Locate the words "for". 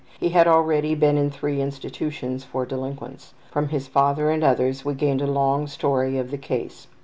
2.43-2.65